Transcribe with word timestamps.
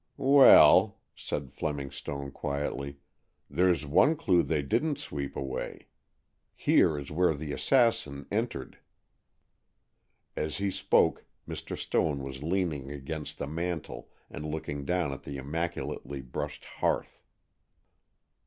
"Well," 0.17 0.97
said 1.15 1.51
Fleming 1.53 1.91
Stone 1.91 2.31
quietly, 2.31 2.97
"there's 3.47 3.85
one 3.85 4.15
clue 4.15 4.41
they 4.41 4.63
didn't 4.63 4.97
sweep 4.97 5.35
away. 5.35 5.89
Here 6.55 6.97
is 6.97 7.11
where 7.11 7.35
the 7.35 7.53
assassin 7.53 8.25
entered." 8.31 8.79
As 10.35 10.57
he 10.57 10.71
spoke 10.71 11.25
Mr. 11.47 11.77
Stone 11.77 12.23
was 12.23 12.41
leaning 12.41 12.89
against 12.91 13.37
the 13.37 13.45
mantel 13.45 14.09
and 14.27 14.43
looking 14.43 14.85
down 14.85 15.11
at 15.11 15.21
the 15.21 15.37
immaculately 15.37 16.21
brushed 16.23 16.65
hearth. 16.65 17.21